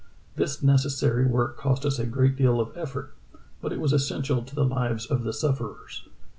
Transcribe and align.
This 0.35 0.63
necessary 0.63 1.27
work 1.27 1.59
cost 1.59 1.85
us 1.85 1.99
a 1.99 2.07
great 2.07 2.35
deal 2.35 2.59
of 2.59 2.75
effort, 2.75 3.13
but 3.61 3.71
it 3.71 3.79
was 3.79 3.93
essential 3.93 4.41
to 4.41 4.55
the 4.55 4.65
lives 4.65 5.05
of 5.05 5.21
the 5.21 5.31
sufferers. 5.31 6.07